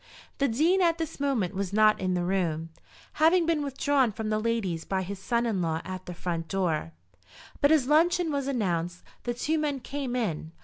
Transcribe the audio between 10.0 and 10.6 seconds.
in.